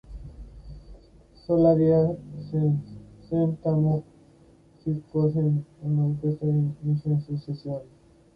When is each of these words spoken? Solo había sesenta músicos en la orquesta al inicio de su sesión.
Solo 1.45 1.67
había 1.69 2.07
sesenta 2.49 3.69
músicos 3.69 5.35
en 5.35 5.63
la 5.83 6.05
orquesta 6.05 6.43
al 6.43 6.75
inicio 6.83 7.11
de 7.15 7.21
su 7.21 7.37
sesión. 7.37 7.83